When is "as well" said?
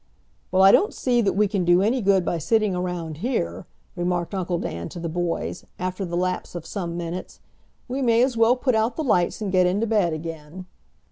8.23-8.55